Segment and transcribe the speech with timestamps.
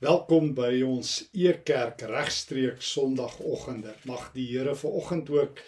[0.00, 3.90] Welkom by ons Ekerk regstreeks Sondagoggende.
[4.08, 5.60] Mag die Here vanoggend ook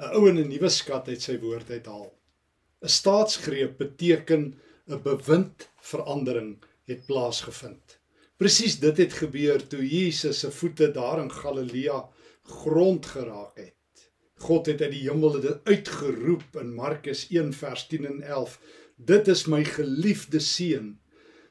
[0.00, 2.08] 'n ou en 'n nuwe skat uit sy woord uithaal.
[2.80, 4.56] 'n Staatsgreep beteken
[4.88, 6.56] 'n bewind verandering
[6.88, 7.98] het plaasgevind.
[8.38, 12.08] Presies dit het gebeur toe Jesus se voete daar in Galilea
[12.42, 14.08] grond geraak het.
[14.36, 18.58] God het uit die hemel dit uitgeroep in Markus 1 vers 10 en 11.
[18.96, 20.96] Dit is my geliefde seun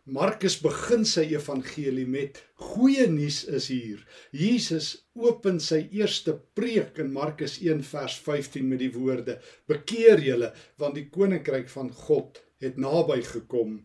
[0.05, 4.03] Markus begin sy evangelie met goeie nuus is hier.
[4.30, 10.52] Jesus open sy eerste preek in Markus 1 vers 15 met die woorde: Bekeer julle
[10.77, 13.80] want die koninkryk van God het naby gekom.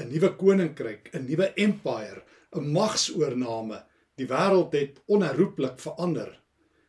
[0.00, 2.24] 'n Nuwe koninkryk, 'n nuwe empire,
[2.56, 3.84] 'n magsoorname.
[4.16, 6.32] Die wêreld het onherroepelik verander.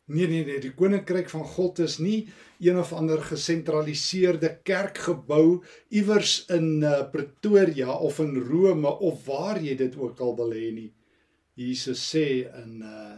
[0.08, 2.30] Nee nee nee, die koninkryk van God is nie
[2.64, 9.76] een of ander gesentraliseerde kerkgebou iewers in uh, Pretoria of in Rome of waar jy
[9.76, 10.92] dit ook al wil hê nie.
[11.60, 12.28] Jesus sê
[12.64, 13.18] in uh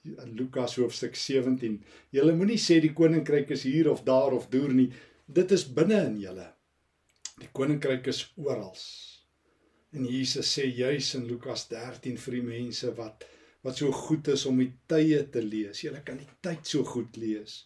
[0.00, 1.74] in Lukas hoofstuk 17,
[2.16, 4.88] julle moenie sê die koninkryk is hier of daar of deur nie.
[5.28, 6.46] Dit is binne in julle.
[7.36, 8.72] Die koninkryk is oral.
[9.92, 13.26] En Jesus sê juis in Lukas 13 vir die mense wat
[13.66, 15.82] wat so goed is om die tye te lees.
[15.84, 17.64] Julle kan die tyd so goed lees.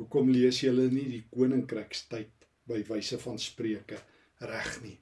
[0.00, 4.00] Hoekom lees julle nie die koninkrykstyd by wyse van Spreuke
[4.40, 4.96] reg nie?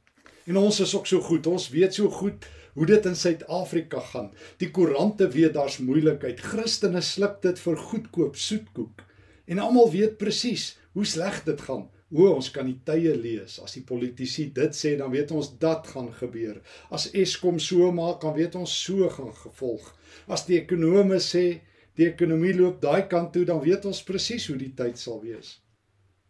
[0.48, 1.46] En ons is ook so goed.
[1.46, 2.46] Ons weet so goed
[2.78, 4.30] hoe dit in Suid-Afrika gaan.
[4.62, 6.40] Die koerante weet daar's moeilikheid.
[6.40, 9.04] Christene sluk dit vir goedkoop soetkoek.
[9.48, 11.88] En almal weet presies hoe sleg dit gaan.
[12.08, 13.58] O, ons kan die tye lees.
[13.60, 16.62] As die politici dit sê, dan weet ons dat gaan gebeur.
[16.94, 19.90] As Eskom so maak, dan weet ons so gaan gevolg.
[20.26, 21.60] As die ekonome sê
[22.00, 25.58] die ekonomie loop daai kant toe, dan weet ons presies hoe die tyd sal wees.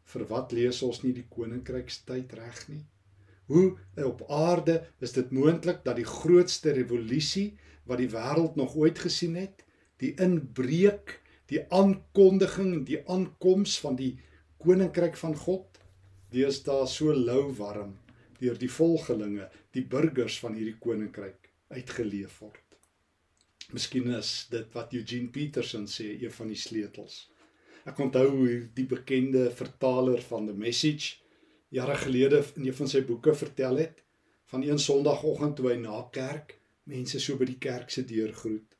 [0.09, 2.83] Vir wat lees ons nie die koninkrykstyd reg nie?
[3.49, 7.53] Hoe op aarde is dit moontlik dat die grootste revolusie
[7.89, 9.63] wat die wêreld nog ooit gesien het,
[10.03, 14.17] die inbreuk, die aankondiging, die aankoms van die
[14.61, 15.68] koninkryk van God
[16.33, 17.97] deesdae so lou warm
[18.39, 22.65] deur die volgelinge, die burgers van hierdie koninkryk uitgeleef word.
[23.75, 27.27] Miskien is dit wat Eugene Peterson sê, een van die sleutels.
[27.89, 31.19] Ek onthou hoe die bekende vertaler van The Message
[31.75, 34.01] jare gelede in een van sy boeke vertel het
[34.49, 36.55] van een Sondagoggend toe hy na kerk
[36.89, 38.77] mense so by die kerk se deur groet.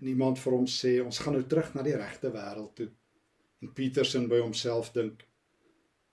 [0.00, 2.88] En iemand vir hom sê, "Ons gaan nou terug na die regte wêreld toe."
[3.62, 5.26] En Petersen by homself dink,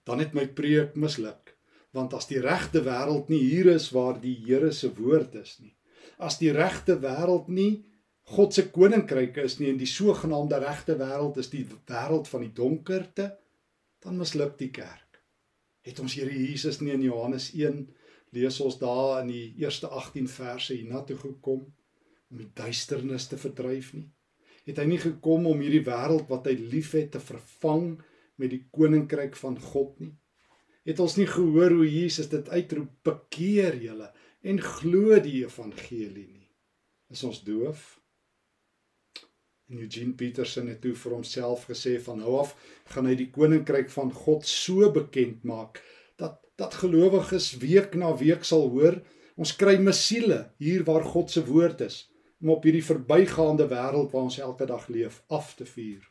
[0.08, 1.54] dan het my preek misluk,
[1.96, 5.74] want as die regte wêreld nie hier is waar die Here se woord is nie,
[6.18, 7.84] as die regte wêreld nie
[8.28, 12.52] God se koninkryk is nie en die sogenaamde regte wêreld is die wêreld van die
[12.52, 13.30] donkerte,
[14.04, 15.22] dan misluk die kerk.
[15.88, 17.86] Het ons Here Jesus nie in Johannes 1
[18.36, 21.64] lees ons daar in die eerste 18 verse hiernatoe gekom
[22.28, 24.10] om die duisternis te verdryf nie?
[24.68, 27.94] het hy nie gekom om hierdie wêreld wat hy liefhet te vervang
[28.38, 30.14] met die koninkryk van God nie.
[30.88, 34.12] Het ons nie gehoor hoe Jesus dit uitroep: "Bekeer julle
[34.42, 36.50] en glo die evangelie nie."
[37.10, 38.00] Is ons doof?
[39.68, 42.54] En Eugene Peterson het toe vir homself gesê van nou af
[42.94, 45.82] gaan hy die koninkryk van God so bekend maak
[46.16, 48.96] dat dat gelowiges week na week sal hoor
[49.36, 51.98] ons kry mesiele hier waar God se woord is
[52.42, 56.02] om op hierdie verbygaande wêreld waar ons elke dag leef af te vuur.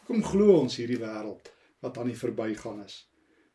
[0.00, 1.50] Hoekom glo ons hierdie wêreld
[1.84, 2.96] wat aan die verbygaan is?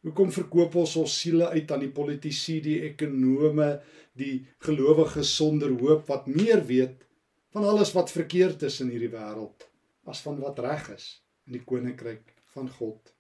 [0.06, 3.72] Hoekom verkoop ons ons siele uit aan die politici, die ekonome,
[4.14, 7.08] die gelowiges sonder hoop wat meer weet
[7.56, 9.66] van alles wat verkeerd is in hierdie wêreld
[10.06, 11.08] as van wat reg is
[11.48, 13.14] in die koninkryk van God?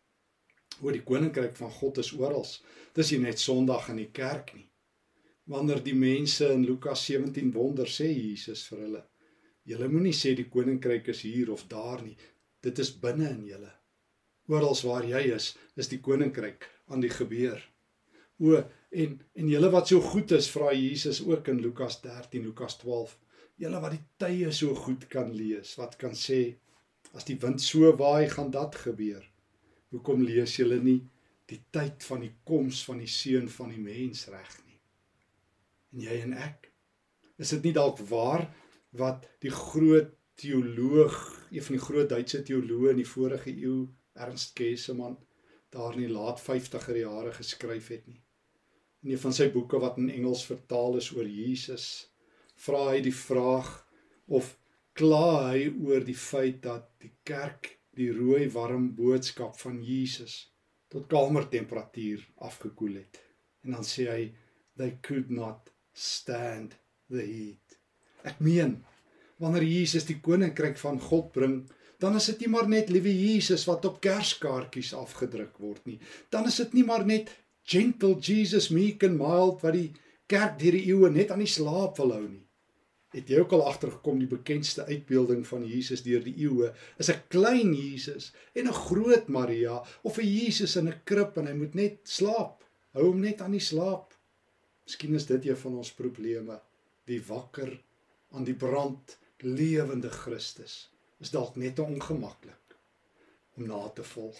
[0.83, 2.45] Oor die koninkryk van God is oral.
[2.93, 4.67] Dis nie net Sondag in die kerk nie
[5.45, 9.01] wanneer die mense in Lukas 17 wonder sê Jesus vir hulle
[9.69, 12.15] julle moenie sê die koninkryk is hier of daar nie
[12.65, 13.71] dit is binne in julle
[14.51, 17.61] oral waar jy is is die koninkryk aan die gebeur
[18.39, 18.61] o
[19.03, 23.17] en en julle wat so goed is vra Jesus ook in Lukas 13 Lukas 12
[23.63, 26.41] julle wat die tye so goed kan lees wat kan sê
[27.13, 29.23] as die wind so waai gaan dat gebeur
[29.95, 31.01] hoekom lees julle nie
[31.51, 34.61] die tyd van die koms van die seun van die mens reg
[35.95, 36.69] en jy en ek.
[37.39, 38.45] Is dit nie dalk waar
[38.99, 41.15] wat die groot teoloog,
[41.51, 43.85] een van die groot Duitse teoloë in die vorige eeu,
[44.15, 45.17] Ernst Käsemann,
[45.69, 48.21] daar in die laat 50er jare geskryf het nie.
[49.03, 51.87] In een van sy boeke wat in Engels vertaal is oor Jesus,
[52.55, 53.69] vra hy die vraag
[54.31, 54.55] of
[54.95, 60.45] kla hy oor die feit dat die kerk die rooi warm boodskap van Jesus
[60.91, 63.19] tot kamertemperatuur afgekoel het.
[63.63, 64.23] En dan sê hy
[64.79, 66.75] they could not stand
[67.11, 67.79] the heat.
[68.25, 68.77] Ek meen,
[69.41, 71.57] wanneer Jesus die koninkryk van God bring,
[71.99, 75.99] dan is dit nie maar net liewe Jesus wat op kerskaartjies afgedruk word nie.
[76.33, 77.31] Dan is dit nie maar net
[77.65, 79.91] gentle Jesus meek and mild wat die
[80.31, 82.43] kerk deur die eeue net aan die slaap wil hou nie.
[83.15, 87.23] Het jy ook al agtergekom die bekendste uitbeelding van Jesus deur die eeue is 'n
[87.29, 91.75] klein Jesus en 'n groot Maria of 'n Jesus in 'n krib en hy moet
[91.75, 92.63] net slaap.
[92.93, 94.13] Hou hom net aan die slaap.
[94.85, 96.59] Miskien is dit een van ons probleme.
[97.05, 97.81] Die wakker
[98.31, 102.77] aan die brand lewende Christus is dalk net te ongemaklik
[103.55, 104.39] om na te volg.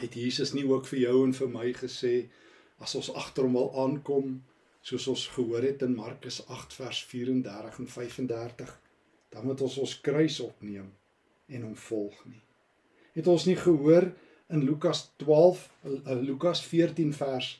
[0.00, 2.14] Het Jesus nie ook vir jou en vir my gesê
[2.80, 4.38] as ons agter hom wil aankom
[4.86, 8.76] soos ons gehoor het in Markus 8 vers 34 en 35
[9.30, 10.88] dan moet ons ons kruis opneem
[11.46, 12.42] en hom volg nie.
[13.14, 14.08] Het ons nie gehoor
[14.50, 17.50] in Lukas 12 in eh, Lukas 14 vers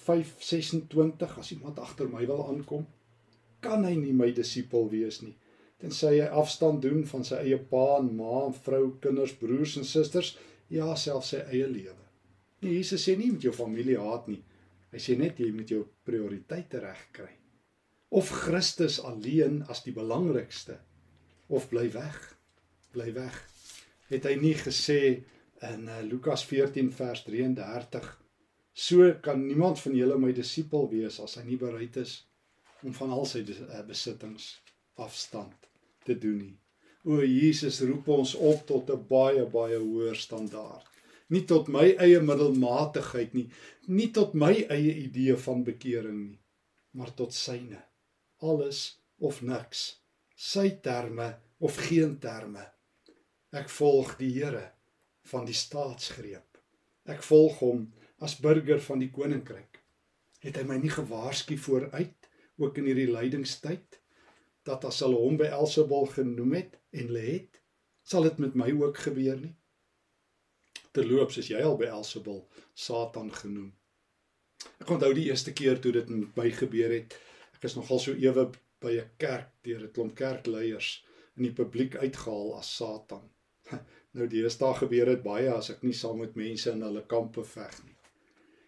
[0.00, 2.86] 5:26 as iemand agter my wil aankom
[3.60, 5.36] kan hy nie my disipel wees nie
[5.80, 10.34] tensy hy afstand doen van sy eie pa en ma vrou, kinders, broers en susters,
[10.68, 11.96] ja, selfs sy eie lewe.
[12.60, 14.40] Nee, Jesus sê nie met jou familie haat nie.
[14.92, 17.30] Hy sê net jy moet jou prioriteite regkry.
[18.10, 20.80] Of Christus alleen as die belangrikste
[21.48, 22.18] of bly weg.
[22.94, 23.36] Bly weg.
[24.10, 25.00] Het hy nie gesê
[25.66, 28.16] in uh, Lukas 14 vers 33
[28.80, 32.20] So kan niemand van julle my disipel wees as hy nie bereid is
[32.86, 34.54] om van al sy uh, besittings
[35.04, 35.69] afstand
[36.04, 36.56] te doen nie.
[37.04, 40.86] O Jesus roep ons op tot 'n baie baie hoër standaard.
[41.28, 43.48] Nie tot my eie middelmatigheid nie,
[43.86, 46.40] nie tot my eie idee van bekering nie,
[46.90, 47.82] maar tot syne.
[48.38, 50.00] Alles of niks.
[50.34, 52.64] Sy terme of geen terme.
[53.52, 54.72] Ek volg die Here
[55.30, 56.58] van die staatsgreep.
[57.04, 59.80] Ek volg hom as burger van die koninkryk.
[60.40, 62.28] Het hy my nie gewaarsku vooruit
[62.60, 63.99] ook in hierdie lydingstyd?
[64.68, 67.60] Dat as hulle hom by Elsebul genoem het en lê het,
[68.02, 69.54] sal dit met my ook gebeur nie.
[70.96, 72.42] Terloops is jy al by Elsebul
[72.74, 73.70] Satan genoem.
[74.82, 77.14] Ek onthou die eerste keer toe dit met my gebeur het.
[77.56, 78.50] Ek is nogal so ewe
[78.82, 80.90] by 'n kerk deur 'n klomp kerkleiers
[81.36, 83.30] in die publiek uitgehaal as Satan.
[84.12, 87.02] Nou die eerste dag gebeur dit baie as ek nie saam met mense in hulle
[87.06, 87.94] kampe veg nie.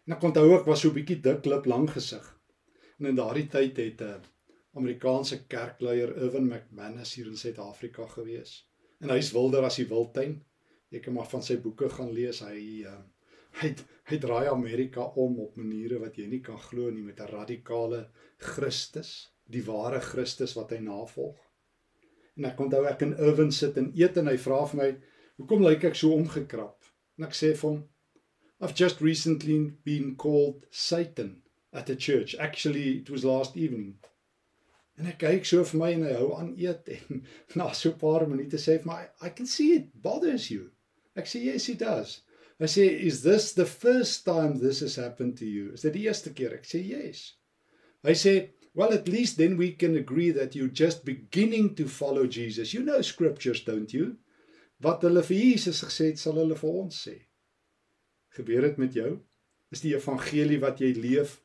[0.07, 2.29] En ek onthou ook was so 'n bietjie dik klip lank gesig.
[3.01, 4.21] En in daardie tyd het 'n uh,
[4.79, 8.55] Amerikaanse kerkleier Irwin McManus hier in Suid-Afrika gewees.
[9.05, 10.39] En hy's wilder as die wildtuin.
[10.93, 12.41] Jy kan maar van sy boeke gaan lees.
[12.45, 13.01] Hy uh,
[13.61, 13.73] hy
[14.11, 18.07] hy draai Amerika om op maniere wat jy nie kan glo nie met 'n radikale
[18.39, 21.37] Christus, die ware Christus wat hy navolg.
[22.37, 24.91] En ek onthou ek in Irwin sit en eet en hy vra vir my,
[25.37, 26.85] "Hoekom lyk ek so omgekrap?"
[27.19, 27.89] En ek sê vir hom,
[28.61, 31.43] "I've just recently been called Satan
[31.73, 32.35] at a church.
[32.39, 33.99] Actually, it was last evening."
[35.03, 37.25] En hy kyk so vir my en hy hou aan eet en
[37.59, 40.69] na so 'n paar minute sê hy vir my I can see it bothers you.
[41.19, 42.21] Ek sê yes it does.
[42.63, 45.73] Hy sê is this the first time this has happened to you?
[45.75, 46.55] Is dit die eerste keer?
[46.55, 47.33] Ek sê yes.
[48.07, 48.37] Hy sê
[48.79, 52.73] well at least then we can agree that you just beginning to follow Jesus.
[52.73, 54.17] You know scriptures don't you?
[54.79, 57.19] Wat hulle vir Jesus gesê het, sal hulle vir ons sê.
[58.39, 59.19] Gebeur dit met jou?
[59.75, 61.41] Is die evangelie wat jy leef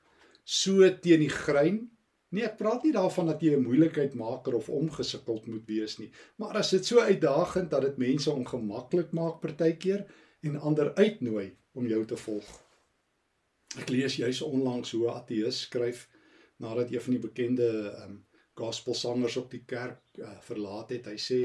[0.45, 1.87] so teen die grein?
[2.35, 6.11] Nee, ek praat nie daarvan dat jy 'n moeilikheid maker of omgesukkeld moet wees nie,
[6.35, 10.05] maar as dit so uitdagend dat dit mense ongemaklik maak partykeer
[10.41, 12.49] en ander uitnooi om jou te volg.
[13.77, 16.09] Ek lees juis onlangs hoe 'n ateïs skryf
[16.57, 17.69] nadat een van die bekende
[18.03, 18.25] um,
[18.57, 21.05] gospelsangers op die kerk uh, verlaat het.
[21.05, 21.39] Hy sê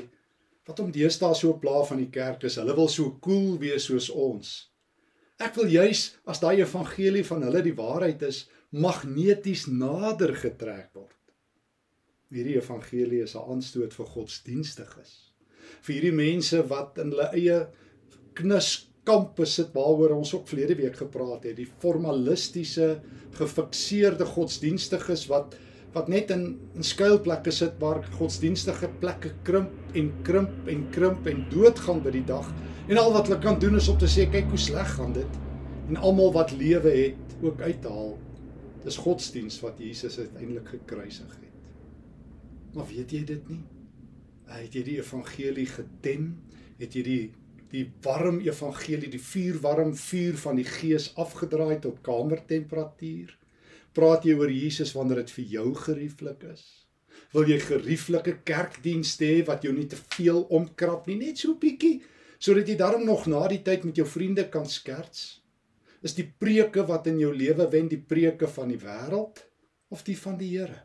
[0.66, 4.10] wat om deesdae so pla van die kerk is, hulle wil so cool wees soos
[4.10, 4.72] ons.
[5.42, 11.18] Ek wil juis as daai evangelie van hulle die waarheid is, magneties nader getrek word.
[12.32, 15.32] Hierdie evangelie is 'n aanstoot vir godsdienstiges.
[15.82, 17.66] Vir hierdie mense wat in hulle eie
[18.32, 23.02] knuskampe sit waaroor ons ook verlede week gepraat het, die formalistiese,
[23.36, 25.54] gefikseerde godsdienstiges wat
[25.92, 31.44] wat net in in skuilplekke sit waar godsdienstige plekke krimp en krimp en krimp en
[31.50, 32.48] doodgaan by die dag
[32.88, 35.40] en al wat hulle kan doen is om te sê kyk hoe sleg gaan dit
[35.90, 38.16] en almal wat lewe het ook uithaal
[38.82, 41.52] Dis godsdiens wat Jesus uiteindelik gekruisig het.
[42.74, 43.62] Maar weet jy dit nie?
[44.52, 46.32] Het jy die evangelie getem?
[46.80, 47.22] Het jy die
[47.72, 53.30] die warm evangelie, die vuurwarm vuur van die gees afgedraai tot kamertemperatuur?
[53.96, 56.66] Praat jy oor Jesus wanneer dit vir jou gerieflik is?
[57.32, 62.02] Wil jy gerieflike kerkdienste hê wat jou nie te veel omkrap nie, net so bietjie
[62.42, 65.41] sodat jy daarom nog na die tyd met jou vriende kan skerts?
[66.02, 69.38] Is die preke wat in jou lewe wen die preke van die wêreld
[69.94, 70.80] of die van die Here?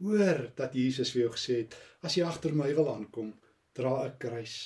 [0.00, 3.34] Hoor dat Jesus vir jou gesê het, as jy agter my wil aankom,
[3.76, 4.56] dra 'n kruis.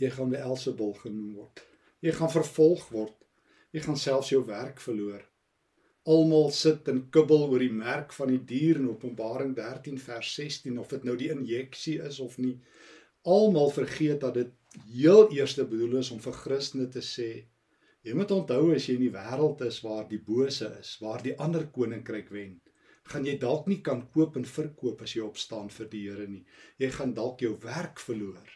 [0.00, 1.60] Jy gaan by Elsebul genoem word.
[2.00, 3.16] Jy gaan vervolg word.
[3.72, 5.22] Jy gaan selfs jou werk verloor.
[6.04, 10.78] Almal sit en kibbel oor die merk van die dier in Openbaring 13 vers 16
[10.78, 12.60] of dit nou die injeksie is of nie.
[13.22, 14.52] Almal vergeet dat dit
[14.92, 17.44] heel eerste bedoel is om vir Christene te sê
[18.06, 21.34] jy moet onthou as jy in die wêreld is waar die bose is, waar die
[21.42, 22.60] ander koninkryk wen,
[23.10, 26.44] gaan jy dalk nie kan koop en verkoop as jy opstaan vir die Here nie.
[26.82, 28.46] Jy gaan dalk jou werk verloor.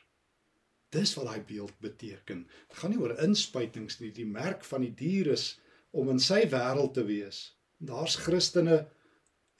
[0.90, 2.44] Dis wat daai beeld beteken.
[2.68, 4.10] Dit gaan nie oor inspuitings nie.
[4.14, 5.52] Die merk van die dier is
[5.94, 7.44] om in sy wêreld te wees.
[7.78, 8.84] Daar's Christene,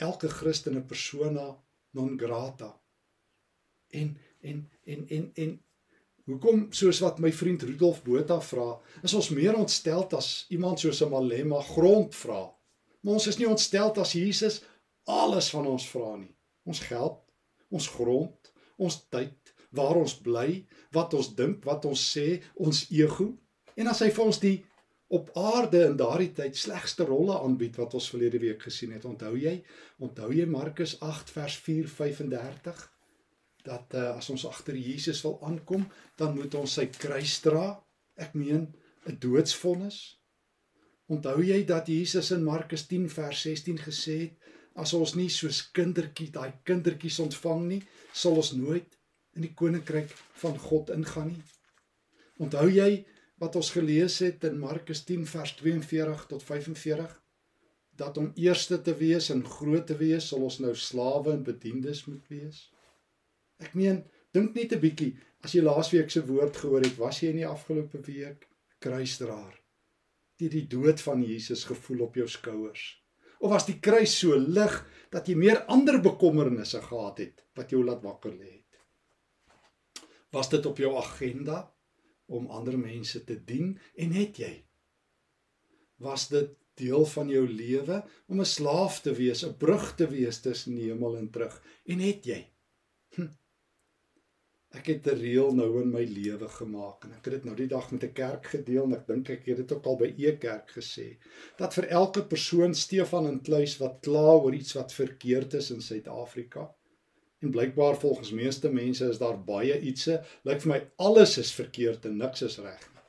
[0.02, 1.52] elke Christene persona
[1.94, 2.72] non grata.
[3.94, 5.56] En en en en en
[6.26, 11.02] hoekom soos wat my vriend Rudolf Botha vra, is ons meer ontsteld as iemand soos
[11.02, 12.42] 'n Malema grond vra.
[13.00, 14.62] Maar ons is nie ontsteld as Jesus
[15.04, 16.34] alles van ons vra nie.
[16.64, 17.20] Ons geld,
[17.70, 23.30] ons grond, ons tyd, waar ons bly, wat ons dink, wat ons sê, ons ego.
[23.76, 24.56] En as hy vir ons die
[25.10, 29.34] op aarde in daardie tyd slegste rolle aanbied wat ons verlede week gesien het, onthou
[29.38, 29.56] jy?
[29.98, 32.84] Onthou jy Markus 8 vers 4:35?
[33.66, 35.86] Dat uh, as ons agter Jesus wil aankom,
[36.16, 37.80] dan moet ons sy kruis dra.
[38.16, 38.68] Ek meen
[39.08, 40.20] 'n doodsvonnis.
[41.10, 44.36] Onthou jy dat Jesus in Markus 10 vers 16 gesê het
[44.74, 47.80] as ons nie soos kindertjie daai kindertjies ontvang nie,
[48.12, 48.98] sal ons nooit
[49.34, 50.12] in die koninkryk
[50.42, 51.42] van God ingaan nie.
[52.38, 53.04] Onthou jy
[53.42, 57.16] wat ons gelees het in Markus 10 vers 42 tot 45
[58.00, 62.06] dat om eerste te wees en groot te wees, sal ons nou slawe en bediendes
[62.08, 62.70] moet wees.
[63.60, 67.32] Ek meen, dink net 'n bietjie, as jy laasweek se woord gehoor het, was jy
[67.32, 68.48] in die afgelope week
[68.80, 69.56] kruisdraer?
[70.40, 72.84] Het die dood van Jesus gevoel op jou skouers?
[73.40, 74.74] Of was die kruis so lig
[75.12, 78.80] dat jy meer ander bekommernisse gehad het wat jou laat wakker lê het?
[80.32, 81.72] Was dit op jou agenda
[82.28, 84.52] om ander mense te dien en het jy?
[86.00, 90.40] Was dit deel van jou lewe om 'n slaaf te wees, 'n brug te wees
[90.40, 92.46] tussen die hemel en terug en het jy?
[93.16, 93.32] Hm.
[94.78, 97.66] Ek het 'n reël nou in my lewe gemaak en ek het dit nou die
[97.66, 100.36] dag met 'n kerk gedeel en ek dink ek het dit ook al by e
[100.44, 101.06] kerk gesê
[101.58, 105.80] dat vir elke persoon Stefan in kluis wat kla oor iets wat verkeerd is in
[105.80, 106.70] Suid-Afrika
[107.42, 112.06] en blykbaar volgens meeste mense is daar baie ietsie lyk vir my alles is verkeerd
[112.06, 113.04] en niks is reg nie.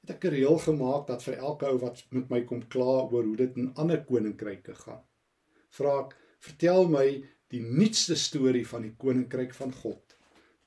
[0.00, 3.24] Het ek 'n reël gemaak dat vir elke ou wat met my kom kla oor
[3.24, 5.04] hoe dit in ander koninkryke gaan
[5.70, 7.08] vra ek vertel my
[7.52, 10.07] die nuutste storie van die koninkryk van God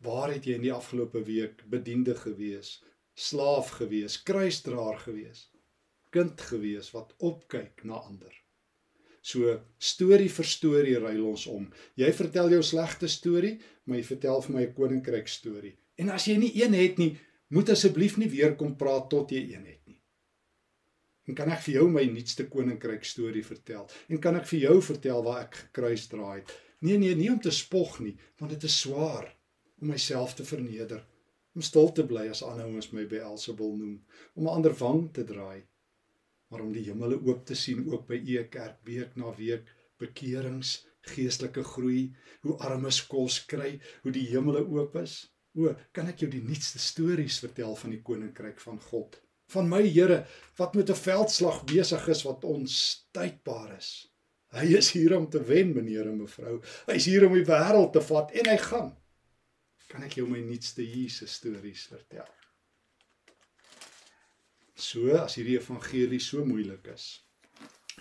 [0.02, 2.80] Waar het jy in die afgelope week bediende gewees,
[3.14, 5.50] slaaf gewees, kruisdraer gewees,
[6.10, 8.34] kind gewees wat opkyk na ander?
[9.22, 11.68] So storie vir storie ruil ons om.
[12.02, 15.78] Jy vertel jou slegte storie, maar jy vertel vir my 'n koninkryk storie.
[15.98, 17.18] En as jy nie een het nie,
[17.50, 20.02] moet asseblief nie weer kom praat tot jy een het nie.
[21.28, 23.88] En kan ek vir jou my nuutste koninkryk storie vertel?
[24.10, 26.52] En kan ek vir jou vertel waar ek gekruisdraai het?
[26.80, 29.41] Nee nee, nie om te spog nie, want dit is swaar
[29.82, 31.02] om myself te verneder,
[31.58, 33.96] om stil te bly as ander ouens my by Elsebul noem,
[34.38, 35.64] om 'n ander wang te draai,
[36.50, 39.66] maar om die hemele oop te sien ook by e kerk week na week,
[39.98, 45.34] bekerings, geestelike groei, hoe armes kos kry, hoe die hemele oop is.
[45.58, 49.20] O, kan ek jou die nuutste stories vertel van die koninkryk van God?
[49.52, 50.26] Van my Here
[50.58, 54.08] wat met 'n veldslag besig is wat onstuitbaar is.
[54.54, 56.62] Hy is hier om te wen, meneer en mevrou.
[56.88, 59.01] Hy's hier om die wêreld te vat en hy gaan
[59.92, 62.28] kan ek jou my nuutste Jesus stories vertel.
[64.82, 67.12] So as hierdie evangelie so moeilik is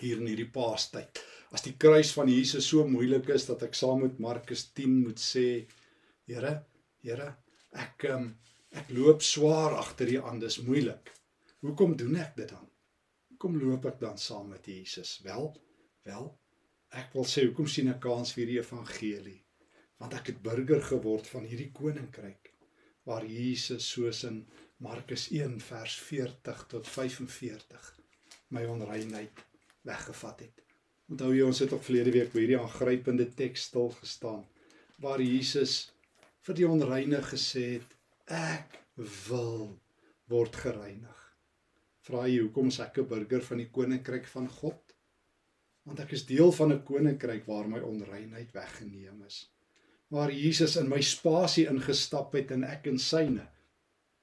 [0.01, 1.21] hier in hierdie paastyd.
[1.51, 5.21] As die kruis van Jesus so moeilik is dat ek saam met Markus 10 moet
[5.21, 5.67] sê,
[6.31, 6.55] Here,
[7.03, 7.27] Here,
[7.75, 8.29] ek um,
[8.77, 11.11] ek loop swaar agter U aan, dis moeilik.
[11.67, 12.69] Hoekom doen ek dit dan?
[13.33, 15.19] Hoekom loop ek dan saam met Jesus?
[15.27, 15.51] Wel,
[16.07, 16.31] wel,
[16.97, 19.41] ek wil sê hoekom sien ek kans vir die evangelie?
[20.01, 22.49] Want ek het burger geword van hierdie koninkryk
[23.09, 24.41] waar Jesus soos in
[24.81, 27.91] Markus 1 vers 40 tot 45
[28.57, 29.45] my onreinheid
[29.87, 30.65] weggevat het.
[31.13, 34.45] Onthou jy ons het op verlede week by hierdie aangrypende teks stil gestaan
[35.05, 35.93] waar Jesus
[36.47, 37.97] vir die onreine gesê het
[38.41, 38.81] ek
[39.29, 39.69] wil
[40.33, 41.17] word gereinig.
[42.09, 44.81] Vra jy hoekom is ek 'n burger van die koninkryk van God?
[45.85, 49.45] Want ek is deel van 'n koninkryk waar my onreinheid weggeneem is
[50.11, 53.47] waar Jesus in my spasie ingestap het en ek in syne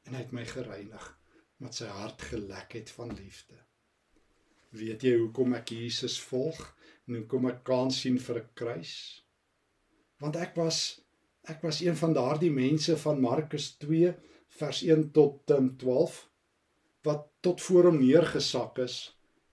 [0.07, 1.13] en hy het my gereinig
[1.63, 3.55] met sy hart gelek het van liefde.
[4.77, 6.59] Weet jy hoekom ek Jesus volg?
[7.07, 8.93] en kom ek kans sien vir 'n kruis.
[10.21, 10.79] Want ek was
[11.47, 14.13] ek was een van daardie mense van Markus 2
[14.59, 16.17] vers 1 tot 12
[17.07, 18.95] wat tot voor hom neergesak is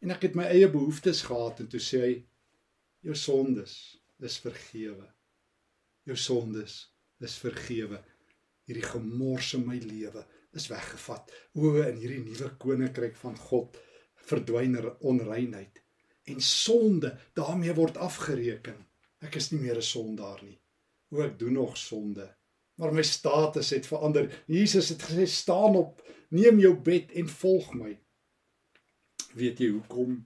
[0.03, 2.15] en ek het my eie behoeftes gehad en toe sê hy
[3.07, 3.75] jou sondes
[4.19, 5.07] is vergewe.
[6.05, 6.79] Jou sondes
[7.25, 8.01] is vergewe.
[8.69, 10.25] Hierdie gemors in my lewe
[10.57, 11.33] is weggevat.
[11.57, 13.79] O in hierdie nuwe koninkryk van God
[14.29, 15.81] verdwyn er onreinheid
[16.25, 18.79] en sonde daarmee word afgereken.
[19.25, 20.59] Ek is nie meer 'n sondaar nie.
[21.13, 22.35] O ek doen nog sonde,
[22.77, 24.45] maar my status het verander.
[24.47, 27.99] Jesus het gesê staan op, neem jou bed en volg my.
[29.35, 30.25] Weet jy hoekom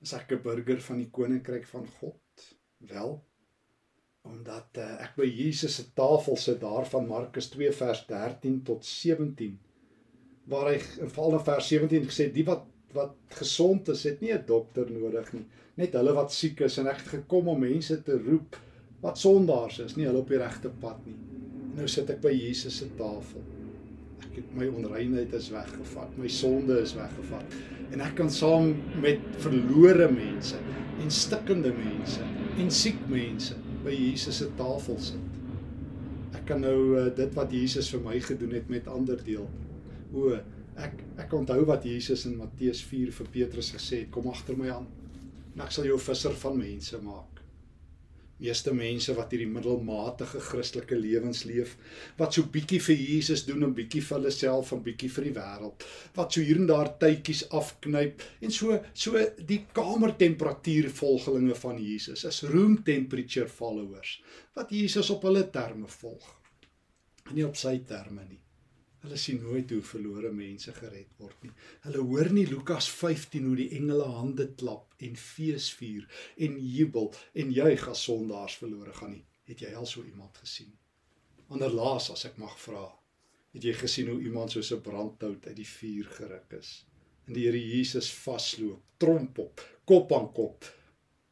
[0.00, 2.54] is ek 'n burger van die koninkryk van God?
[2.78, 3.24] Wel,
[4.28, 8.84] omdat uh, ek by Jesus se tafel sit daar van Markus 2 vers 13 tot
[8.84, 9.56] 17
[10.48, 12.66] waar hy in veral in vers 17 gesê die wat
[12.96, 15.44] wat gesond is, het nie 'n dokter nodig nie,
[15.76, 18.56] net hulle wat siek is en ek het gekom om mense te roep
[19.02, 21.18] wat sondaars is, nie hulle op die regte pad nie.
[21.68, 23.44] En nou sit ek by Jesus se tafel.
[24.24, 27.44] Ek het my onreinheid is weggevat, my sonde is weggevat
[27.92, 30.56] en ek kan saam met verlore mense
[31.00, 32.24] en stikkende mense
[32.58, 33.54] en siek mense
[33.88, 35.40] by Jesus se tafel sit.
[36.36, 39.48] Ek kan nou uh, dit wat Jesus vir my gedoen het met ander deel.
[40.12, 40.36] O,
[40.78, 44.70] Ek ek onthou wat Jesus in Matteus 4 vir Petrus gesê het: "Kom agter my
[44.70, 44.86] aan.
[45.56, 47.37] En ek sal jou visser van mense maak."
[48.38, 51.74] Meeste mense wat hierdie middelmatige Christelike lewens leef,
[52.20, 55.34] wat so bietjie vir Jesus doen en bietjie vir hulle self en bietjie vir die
[55.40, 61.80] wêreld, wat so hier en daar tydjies afknyp en so so die kamertemperatuur volgelinge van
[61.82, 64.18] Jesus is room temperature followers
[64.58, 66.34] wat Jesus op hulle terme volg.
[67.34, 68.47] Nie op sy terme nie.
[69.02, 71.52] Hulle sien nooit hoe verlore mense gered word nie.
[71.84, 77.54] Hulle hoor nie Lukas 15 hoe die engele hande klap en feesvier en jubel en
[77.54, 79.24] juig as sondaars verlore gaan nie.
[79.48, 80.74] Het jy al so iemand gesien?
[81.48, 82.84] Anderlaas as ek mag vra,
[83.54, 86.74] het jy gesien hoe iemand soos 'n brandhout uit die vuur geruk is
[87.28, 90.64] en die Here Jesus vasloop, tromp op, kop aan kop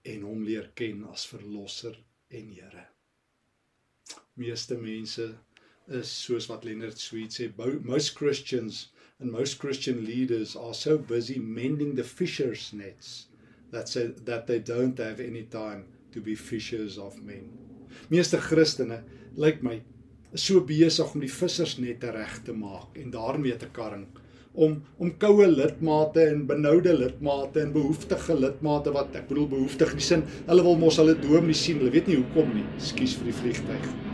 [0.04, 1.96] en hom leer ken as verlosser
[2.28, 2.84] en Here.
[4.36, 5.30] Meeste mense
[5.88, 7.50] is soos wat Leonard Sweet sê
[7.84, 8.88] most Christians
[9.20, 13.26] and most Christian leaders are so busy mending the fishers nets
[13.70, 17.48] that say that they don't have any time to be fishers of men.
[18.10, 19.02] Meeste Christene
[19.36, 19.80] lyk my
[20.32, 24.06] is so besig om die vissersnette reg te maak en daarmee te karring
[24.54, 30.02] om om koue lidmate en benoude lidmate en behoeftige lidmate wat ek bedoel behoeftig in
[30.02, 33.16] die sin hulle wil mos hulle droom nie sien hulle weet nie hoekom nie skuis
[33.20, 34.05] vir die vliegtyg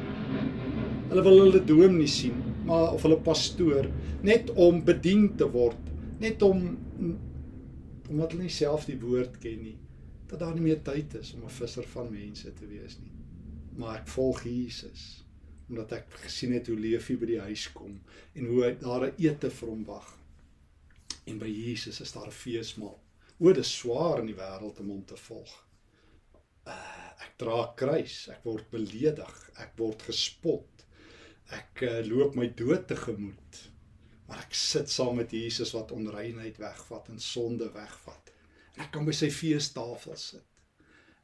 [1.13, 3.85] Hulle wil hulle droom nie sien, maar of hulle pastoor
[4.25, 5.91] net om bedien te word,
[6.23, 6.63] net om
[8.09, 9.75] omdat hulle nie self die woord ken nie,
[10.31, 13.13] dat daar nie meer tyd is om 'n visser van mense te wees nie.
[13.77, 15.05] Maar ek volg Jesus
[15.69, 18.01] omdat ek gesien het hoe leef hy by die huis kom
[18.35, 20.09] en hoe daar 'n ete vir hom wag.
[21.27, 22.99] En by Jesus is daar 'n feesmaal.
[23.39, 25.53] O, dit is swaar in die wêreld om hom te volg.
[26.67, 30.82] Uh, ek dra kruis, ek word beledig, ek word gespot
[31.53, 33.61] ek uh, loop my dood tegemoet.
[34.29, 38.33] Maar ek sit saam met Jesus wat onreinheid wegvat en sonde wegvat.
[38.77, 40.47] En ek kan by sy feestafel sit.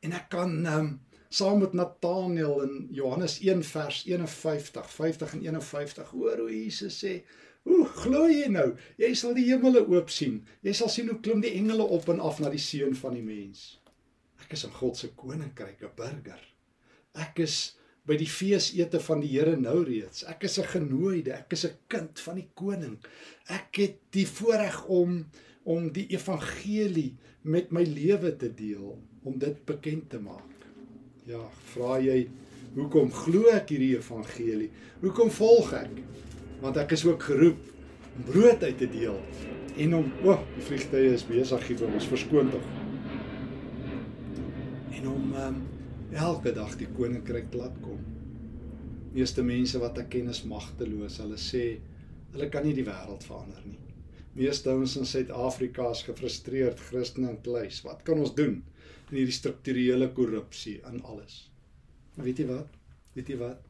[0.05, 0.91] En ek kan um,
[1.33, 7.23] saam met Nathanael in Johannes 1 vers 51, 50 en 51 hoor hoe Jesus sê:
[7.69, 8.77] "Hoe glo jy nou?
[9.01, 10.43] Jy sal die hemele oop sien.
[10.62, 13.25] Jy sal sien hoe klim die engele op en af na die seun van die
[13.25, 13.81] mens."
[14.45, 16.41] Ek is in God se koninkryk 'n burger.
[17.14, 17.78] Ek is
[18.09, 20.25] by die feesete van die Here nou reeds.
[20.25, 22.99] Ek is 'n genooide, ek is 'n kind van die koning.
[23.49, 25.27] Ek het die voorreg om
[25.64, 30.64] om die evangelie met my lewe te deel, om dit bekend te maak.
[31.27, 31.42] Ja,
[31.75, 32.29] vra jy
[32.75, 34.71] hoekom glo ek hierdie evangelie?
[35.03, 36.01] Hoekom volg ek?
[36.62, 37.61] Want ek is ook geroep
[38.16, 39.21] om brood uit te deel
[39.79, 42.64] en om o, oh, die vliegtye is besig hier by ons verskoon tog.
[44.99, 45.61] En om um,
[46.12, 48.01] elke dag die koninkryk laat kom.
[49.12, 51.18] Meeste mense wat ek ken is magteloos.
[51.21, 51.64] Hulle sê
[52.33, 53.81] hulle kan nie die wêreld verander nie.
[54.38, 57.81] Meeste ouens in Suid-Afrika is gefrustreerd, Christene en kluis.
[57.85, 58.61] Wat kan ons doen
[59.09, 61.49] in hierdie strukturele korrupsie in alles?
[62.14, 62.79] Maar weet jy wat?
[63.16, 63.64] Weet jy wat?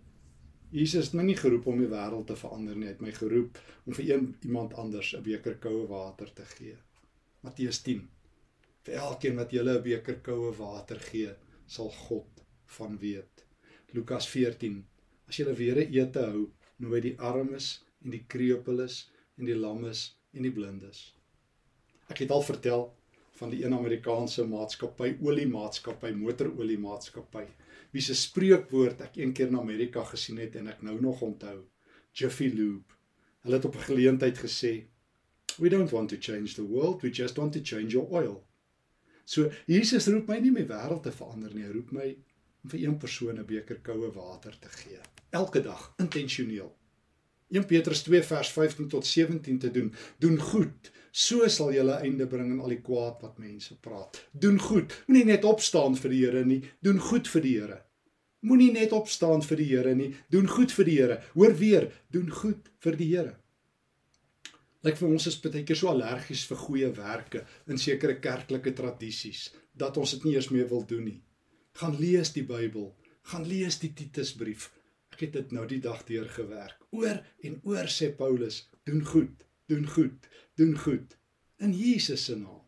[0.74, 2.90] Jesus het my nie geroep om die wêreld te verander nie.
[2.90, 6.76] Hy het my geroep om vir een iemand anders 'n beker koue water te gee.
[7.40, 8.02] Matteus 10.
[8.84, 11.32] Vir elkeen wat julle 'n beker koue water gee,
[11.68, 12.42] sal God
[12.78, 13.44] van weet.
[13.92, 14.80] Lukas 14.
[15.28, 20.16] As jy weer 'n ete hou, nooi die armes en die krepeles en die lammes
[20.32, 21.14] en die blindes.
[22.08, 22.88] Ek het al vertel
[23.38, 27.44] van die een Amerikaanse maatskappy, oliemaatskappy, motoroliemaatskappy.
[27.92, 31.60] Wie se spreekwoord ek een keer in Amerika gesien het en ek nou nog onthou.
[32.12, 32.96] Jiffy Lube.
[33.44, 34.88] Hulle het op 'n geleentheid gesê,
[35.58, 38.47] "We don't want to change the world, we just want to change your oil."
[39.28, 42.08] So Jesus roep my nie om die wêreld te verander nie, hy roep my
[42.64, 45.00] om vir een persoon 'n beker koue water te gee.
[45.30, 46.70] Elke dag, intentioneel.
[47.50, 49.92] 1 Petrus 2 vers 15 tot 17 te doen.
[50.18, 54.28] Doen goed, so sal jy 'n einde bring aan al die kwaad wat mense praat.
[54.32, 55.04] Doen goed.
[55.06, 57.82] Moenie net opstaan vir die Here nie, doen goed vir die Here.
[58.40, 61.22] Moenie net opstaan vir die Here nie, doen goed vir die Here.
[61.34, 63.36] Hoor weer, doen goed vir die Here.
[64.86, 69.48] Lyk vir ons is baie keer so allergies vir goeie werke in sekere kerklike tradisies
[69.74, 71.20] dat ons dit nie eers meer wil doen nie.
[71.78, 72.94] Gaan lees die Bybel,
[73.30, 74.70] gaan lees die Titusbrief,
[75.18, 76.82] Ek het dit nou die dag deur gewerk.
[76.94, 80.28] Oor en oor sê Paulus, doen goed, doen goed,
[80.60, 81.16] doen goed
[81.58, 82.62] in Jesus se naam.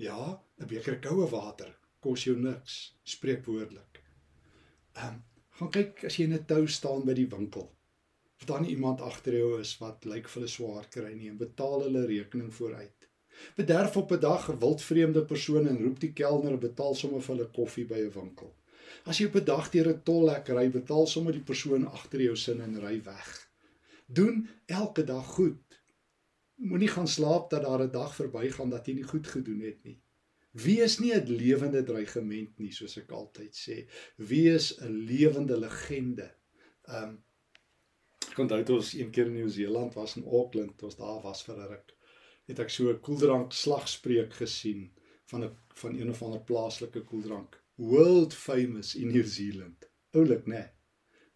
[0.00, 4.00] Ja, 'n beker koue water kos jou niks, spreekwoordelik.
[4.94, 5.24] Ehm, um,
[5.58, 7.68] gaan kyk as jy in 'n tou staan by die winkel.
[8.48, 11.82] Of nie iemand agter jou is wat lyk vir hulle swaar kry nie en betaal
[11.84, 13.08] hulle rekening vooruit.
[13.56, 17.34] Bederf op 'n dag 'n wildvreemde persoon en roep die kelner en betaal sommer vir
[17.34, 18.54] hulle koffie by 'n winkel.
[19.04, 22.36] As jy op 'n dag deur 'n tolhek ry, betaal sommer die persoon agter jou
[22.36, 23.50] sin en ry weg.
[24.06, 25.80] Doen elke dag goed.
[26.54, 30.00] Moenie gaan slaap dat daar 'n dag verbygaan dat jy nie goed gedoen het nie.
[30.52, 33.88] Wees nie 'n lewende dreigement nie, soos ek altyd sê.
[34.16, 36.34] Wees 'n lewende legende.
[36.88, 37.22] Um
[38.40, 41.56] onthou toe ons een keer in Nieu-Seeland was in Auckland, toe ons daar was vir
[41.56, 41.94] 'n ruk,
[42.48, 44.90] het ek so 'n koeldrank slagspreuk gesien
[45.26, 49.88] van 'n van een of ander plaaslike koeldrank world famous in New Zealand.
[50.12, 50.52] Oulik, né?
[50.52, 50.68] Nee.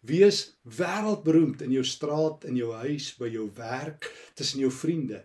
[0.05, 4.05] Wees wêreldberoemd in jou straat, in jou huis, by jou werk,
[4.37, 5.23] tussen jou vriende,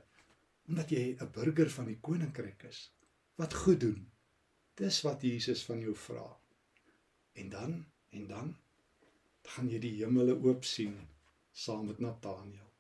[0.69, 2.93] omdat jy 'n burger van die koninkryk is.
[3.37, 4.11] Wat goed doen.
[4.75, 6.41] Dis wat Jesus van jou vra.
[7.33, 8.57] En dan, en dan
[9.43, 10.97] gaan jy die hemele oop sien
[11.53, 12.71] saam met Nathanael.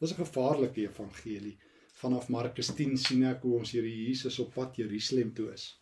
[0.00, 1.58] Dis 'n gevaarlike evangelie.
[2.02, 5.78] Vanaf Markus 10 sien ek hoe ons Here Jesus op pad Jerusalem toe is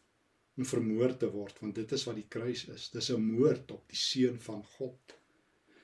[0.57, 2.91] om vermoor te word want dit is wat die kruis is.
[2.91, 5.17] Dis 'n moord op die seun van God.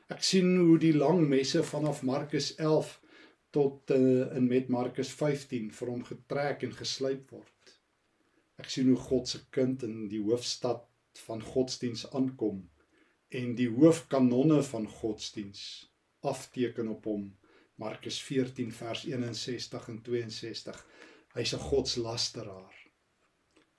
[0.09, 3.01] Ek sien hoe die lang messe vanaf Markus 11
[3.51, 7.75] tot uh, in met Markus 15 vir hom getrek en geslyp word.
[8.61, 10.85] Ek sien hoe God se kind in die hoofstad
[11.27, 12.68] van godsdiens aankom
[13.40, 15.62] en die hoofkanonne van godsdiens
[16.27, 17.29] afteken op hom.
[17.75, 20.87] Markus 14 vers 61 en 62.
[21.35, 22.77] Hy's 'n godslasteraar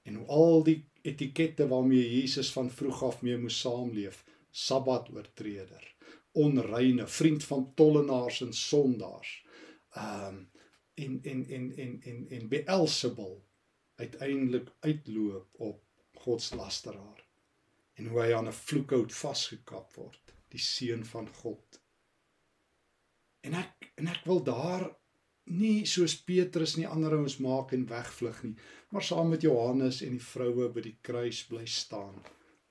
[0.07, 5.83] en al die etikette waarmee Jesus van vroeg af mee moes saamleef, Sabbat oortreder,
[6.31, 9.33] onreine, vriend van tollenaars en sondaars.
[9.93, 10.45] Ehm um,
[10.97, 13.35] en en en en en en Beelzebul
[13.95, 15.83] uiteindelik uitloop op
[16.13, 17.25] godslasteraar
[17.93, 21.81] en hoe hy aan 'n vloekhout vasgekap word, die seun van God.
[23.41, 24.87] En ek en ek wil daar
[25.47, 28.55] nie soos Petrus nie ander ouens maak en wegvlug nie,
[28.91, 32.17] maar saam met Johannes en die vroue by die kruis bly staan,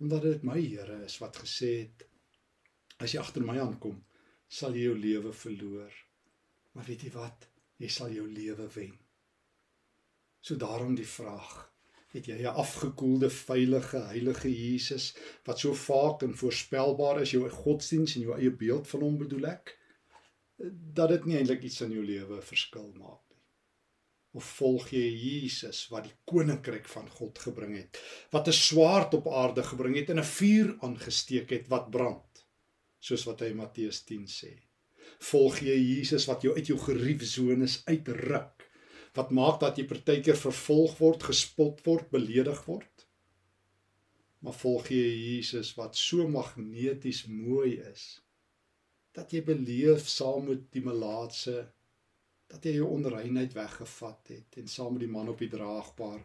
[0.00, 2.06] omdat dit my Here is wat gesê het
[3.00, 3.96] as jy agter my aankom,
[4.48, 5.92] sal jy jou lewe verloor.
[6.72, 7.48] Maar weet jy wat?
[7.80, 8.94] Jy sal jou lewe wen.
[10.40, 11.66] So daarom die vraag,
[12.14, 18.16] het jy 'n afgekoelde, veilige, heilige Jesus wat so vaak en voorspelbaar is jou godsdiens
[18.16, 19.76] en jou eie beeld van hom bedoel ek?
[20.58, 23.42] Dat dit nie eintlik iets in jou lewe verskil maak nie.
[24.36, 28.00] Of volg jy Jesus wat die koninkryk van God gebring het,
[28.32, 32.46] wat 'n swaard op aarde gebring het en 'n vuur aangesteek het wat brand,
[33.00, 34.52] soos wat hy Matteus 10 sê.
[35.30, 38.68] Volg jy Jesus wat jou uit jou geriefsones uitruk,
[39.14, 43.06] wat maak dat jy partykeer vervolg word, gespot word, beledig word?
[44.40, 48.25] Maar volg jy Jesus wat so magneties mooi is?
[49.16, 51.56] Dat jy beleef saam met die melaatse
[52.52, 56.20] dat jy jou onreinheid weggevat het en saam met die man op die draagbaar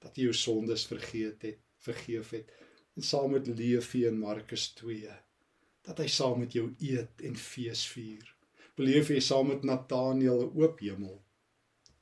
[0.00, 2.54] dat jy jou sondes vergeet het, vergeef het
[2.96, 5.18] en saam met Leefie in Markus 2
[5.88, 8.24] dat hy saam met jou eet en fees vier.
[8.76, 11.16] Beleef jy saam met Nathanael 'n oop hemel.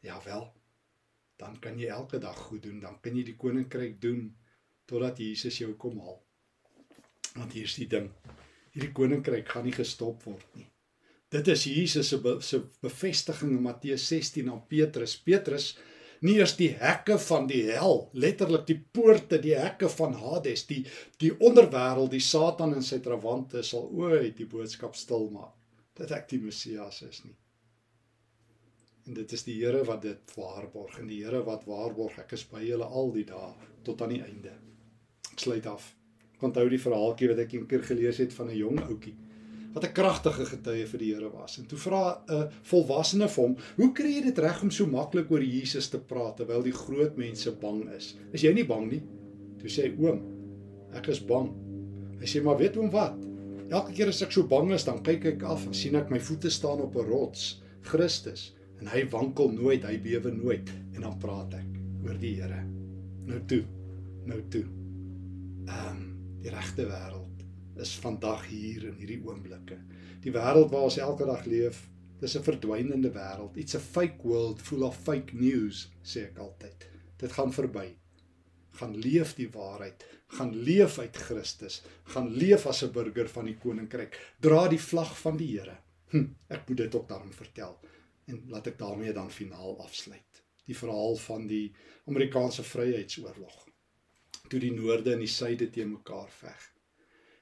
[0.03, 0.53] Ja wel.
[1.39, 4.37] Dan kan jy elke dag goed doen, dan kan jy die koninkryk doen
[4.85, 6.21] totdat Jesus jou kom haal.
[7.35, 8.11] Want hier's die ding
[8.79, 10.69] hierdie koninkryk gaan nie gestop word nie.
[11.29, 15.17] Dit is Jesus se be, se bevestiging in Matteus 16 aan Petrus.
[15.21, 15.75] Petrus,
[16.25, 20.85] nie eers die hekke van die hel, letterlik die poorte, die hekke van Hades, die
[21.21, 25.55] die onderwêreld, die Satan en sy trawante sal ooit die boodskap stil maak
[25.99, 27.35] dat ek die Messias is nie.
[29.09, 32.47] En dit is die Here wat dit waarborg en die Here wat waarborg ek is
[32.47, 33.51] by julle al die dae
[33.83, 34.55] tot aan die einde.
[35.33, 35.98] Ek sluit af.
[36.41, 39.17] Onthou die verhaaltjie wat ek eendag gelees het van 'n jong ouetjie
[39.79, 41.59] wat 'n kragtige getuie vir die Here was.
[41.59, 45.31] En toe vra 'n volwassene vir hom, "Hoe kry jy dit reg om so maklik
[45.31, 48.17] oor Jesus te praat terwyl die groot mense bang is?
[48.33, 49.03] Is jy nie bang nie?"
[49.59, 50.21] Toe sê hy, "Oom,
[50.95, 51.51] ek is bang."
[52.21, 53.15] Hy sê, "Maar weet oom wat?
[53.71, 56.19] Elke keer as ek so bang is, dan kyk ek af en sien ek my
[56.19, 61.19] voete staan op 'n rots, Christus, en hy wankel nooit, hy bewe nooit, en dan
[61.19, 61.67] praat ek
[62.07, 62.65] oor die Here."
[63.27, 63.65] Nou toe,
[64.25, 64.65] nou toe.
[65.67, 66.08] Ehm um,
[66.49, 67.45] die regte wêreld
[67.79, 69.77] is vandag hier in hierdie oomblikke.
[70.25, 71.83] Die wêreld waar ons elke dag leef,
[72.23, 73.57] dis 'n verdwynende wêreld.
[73.57, 76.89] It's a fake world full of fake news, sê ek altyd.
[77.19, 77.97] Dit gaan verby.
[78.81, 80.05] Gaan leef die waarheid,
[80.39, 84.19] gaan leef uit Christus, gaan leef as 'n burger van die koninkryk.
[84.41, 85.79] Dra die vlag van die Here.
[86.11, 87.79] Hm, ek moet dit ook daarom vertel
[88.27, 90.43] en laat ek daarmee dan finaal afsluit.
[90.65, 91.75] Die verhaal van die
[92.07, 93.68] Amerikaanse Vryheidsoorlog.
[94.49, 96.63] Toe die noorde en die suide teen mekaar veg.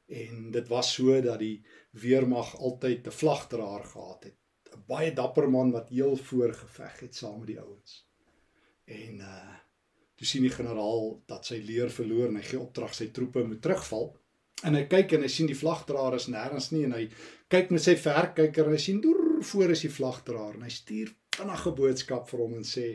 [0.07, 1.65] En dit was so dat die
[2.03, 4.39] weermag altyd 'n vlagdraer gehad het.
[4.75, 8.07] 'n Baie dapper man wat heel voor geveg het saam met die ouens.
[8.85, 9.55] En uh
[10.17, 13.61] toe sien die generaal dat sy leer verloor en hy gee opdrag sy troepe moet
[13.63, 14.17] terugval.
[14.65, 17.03] En hy kyk en hy sien die vlagdraer is nêrens nie en hy
[17.53, 21.13] kyk met sy verkyker en hy sien deur voor is die vlagdraer en hy stuur
[21.37, 22.87] vinnige boodskap vir hom en sê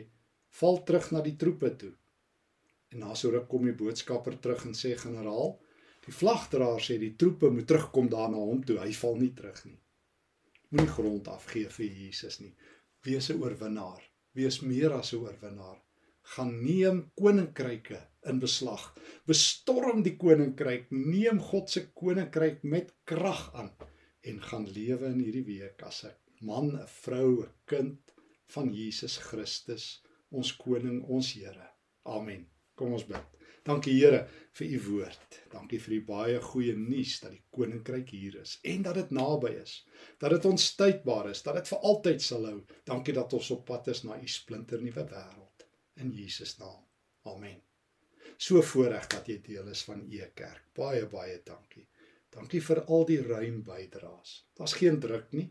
[0.60, 1.92] val terug na die troepe toe.
[2.92, 5.58] En na so ruk kom die boodskapper terug en sê generaal
[6.02, 8.80] Die vlagdraer sê die troepe moet terugkom daar na hom toe.
[8.82, 9.78] Hy val nie terug nie.
[10.72, 12.54] Moenie grond afgee vir Jesus nie.
[13.06, 14.02] Wees 'n oorwinnaar.
[14.34, 15.78] Wees meer as 'n oorwinnaar.
[16.34, 18.00] Gaan neem koninkryke
[18.30, 18.84] in beslag.
[19.26, 20.90] Bestorm die koninkryk.
[20.90, 23.70] Neem God se koninkryk met krag aan
[24.22, 28.14] en gaan lewe in hierdie week as 'n man, 'n vrou, 'n kind
[28.54, 31.68] van Jesus Christus, ons koning, ons Here.
[32.04, 32.51] Amen.
[32.78, 33.38] Kom ons bid.
[33.62, 34.24] Dankie Here
[34.58, 35.36] vir u woord.
[35.52, 39.52] Dankie vir die baie goeie nuus dat die koninkryk hier is en dat dit naby
[39.60, 39.76] is.
[40.18, 42.58] Dat dit ons tydbaar is, dat dit vir altyd sal hou.
[42.88, 45.66] Dankie dat ons op pad is na u splinternuwe wêreld
[46.02, 46.82] in Jesus naam.
[47.30, 47.60] Amen.
[48.36, 50.64] So voorreg dat jy deel is van u kerk.
[50.74, 51.86] Baie baie dankie.
[52.32, 54.40] Dankie vir al die ruim bydraes.
[54.58, 55.50] Daar's geen druk nie,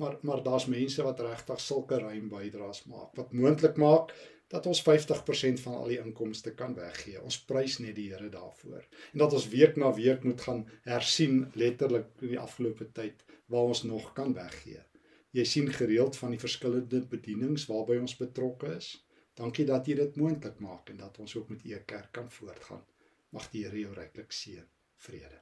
[0.00, 4.14] maar maar daar's mense wat regtig sulke ruim bydraes maak wat moontlik maak
[4.50, 7.20] dat ons 50% van al die inkomste kan weggee.
[7.22, 8.82] Ons prys net die Here daarvoor.
[9.12, 13.70] En dat ons week na week moet gaan hersien letterlik in die afgelope tyd waar
[13.70, 14.82] ons nog kan weggee.
[15.30, 18.96] Jy sien gereeld van die verskillende bedienings waarby ons betrokke is.
[19.38, 22.82] Dankie dat jy dit moontlik maak en dat ons ook met u kerk kan voortgaan.
[23.30, 24.66] Mag die Here jou ryklik seën.
[25.00, 25.38] Vrede.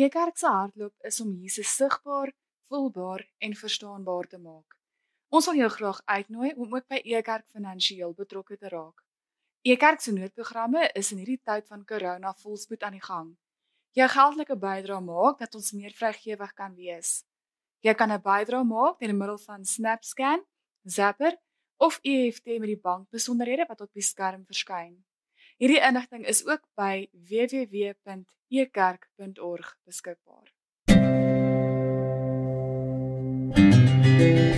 [0.00, 2.32] U kerk se hardloop is om Jesus sigbaar,
[2.68, 4.80] voelbaar en verstaanbaar te maak.
[5.28, 9.02] Ons wil jou graag uitnooi om ook by Ekerk finansiëel betrokke te raak.
[9.66, 13.38] Ekerk se noodprogramme is in hierdie tyd van corona volspoed aan die gang.
[13.98, 17.26] Jou geldelike bydrae maak dat ons meer vrygewig kan wees.
[17.82, 20.44] Jy kan 'n bydrae maak deur middel van SnapScan,
[20.84, 21.38] Zapper
[21.76, 25.04] of EFT met die bankbesonderhede wat op die skerm verskyn.
[25.58, 30.54] Hierdie inligting is ook by www.ekerk.org beskikbaar.
[34.16, 34.55] Thank you